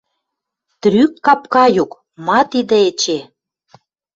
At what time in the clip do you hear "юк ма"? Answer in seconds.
1.83-2.39